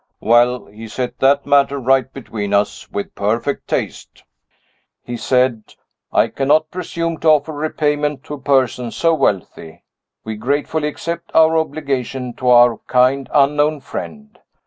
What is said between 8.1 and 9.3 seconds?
to a person so